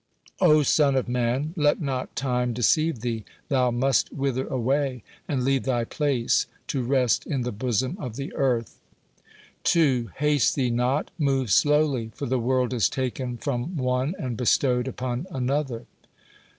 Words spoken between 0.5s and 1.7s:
son of man,